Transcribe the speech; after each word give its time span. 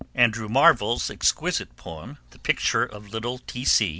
Andrew 0.15 0.49
Marvell's 0.49 1.11
exquisite 1.11 1.75
poem 1.75 2.17
The 2.31 2.39
Picture 2.39 2.83
of 2.83 3.09
Little 3.13 3.37
T. 3.37 3.67